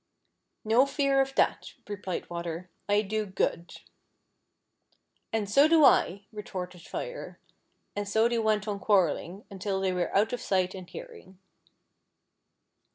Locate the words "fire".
6.81-7.39